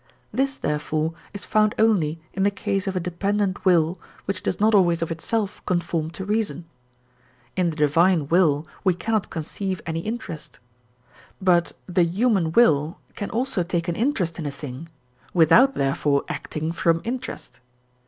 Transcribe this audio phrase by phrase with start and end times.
[0.33, 4.73] This therefore, is found only in the case of a dependent will which does not
[4.73, 6.65] always of itself conform to reason;
[7.55, 10.57] in the Divine will we cannot conceive any interest.
[11.39, 14.89] But the human will can also take an interest in a thing
[15.35, 17.59] without therefore acting from interest.